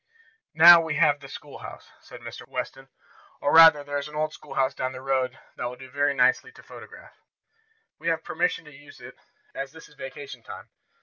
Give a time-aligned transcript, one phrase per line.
[0.55, 2.47] "Now we have the schoolhouse," said Mr.
[2.47, 2.89] Weston,
[3.39, 6.51] "or, rather, there is an old schoolhouse down the road that will do very nicely
[6.53, 7.13] to photograph.
[7.99, 9.19] We have permission to use it,
[9.53, 10.69] as this is vacation time.